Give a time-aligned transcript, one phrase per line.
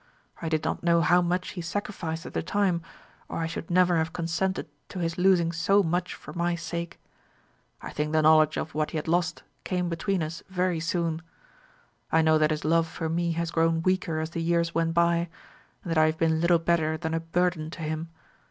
[0.41, 2.81] I did not know how much he sacrificed at the time,
[3.29, 6.99] or I should never have consented to his losing so much for my sake.
[7.83, 11.21] I think the knowledge of what he had lost came between us very soon.
[12.11, 15.29] I know that his love for me has grown weaker as the years went by,
[15.83, 18.09] and that I have been little better than a burden to him.